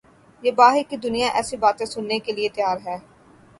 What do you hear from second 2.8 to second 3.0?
ہے۔